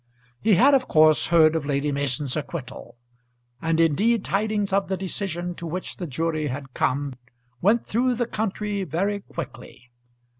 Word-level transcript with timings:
He 0.41 0.55
had 0.55 0.73
of 0.73 0.87
course 0.87 1.27
heard 1.27 1.55
of 1.55 1.63
Lady 1.63 1.91
Mason's 1.91 2.35
acquittal; 2.35 2.97
and 3.61 3.79
indeed 3.79 4.25
tidings 4.25 4.73
of 4.73 4.87
the 4.87 4.97
decision 4.97 5.53
to 5.53 5.67
which 5.67 5.97
the 5.97 6.07
jury 6.07 6.47
had 6.47 6.73
come 6.73 7.13
went 7.61 7.85
through 7.85 8.15
the 8.15 8.25
country 8.25 8.83
very 8.83 9.19
quickly. 9.19 9.91